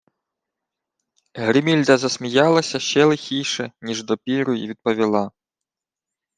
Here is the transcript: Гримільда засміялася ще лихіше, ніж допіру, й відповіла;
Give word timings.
Гримільда 1.35 1.97
засміялася 1.97 2.79
ще 2.79 3.05
лихіше, 3.05 3.71
ніж 3.81 4.03
допіру, 4.03 4.53
й 4.53 4.67
відповіла; 4.67 5.31